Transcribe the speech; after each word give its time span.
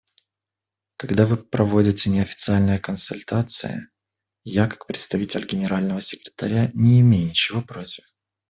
Когда 0.97 1.27
вы 1.27 1.37
проводите 1.37 2.09
неофициальные 2.09 2.79
консультации, 2.79 3.87
я 4.43 4.65
как 4.67 4.87
представитель 4.87 5.45
Генерального 5.45 6.01
секретаря, 6.01 6.71
не 6.73 7.01
имею 7.01 7.29
ничего 7.29 7.61
против. 7.61 8.03